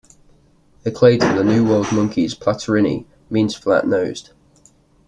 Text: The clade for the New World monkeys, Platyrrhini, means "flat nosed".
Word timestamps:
The 0.81 0.89
clade 0.89 1.21
for 1.21 1.33
the 1.37 1.43
New 1.43 1.63
World 1.63 1.91
monkeys, 1.91 2.33
Platyrrhini, 2.33 3.05
means 3.29 3.53
"flat 3.53 3.85
nosed". 3.85 4.31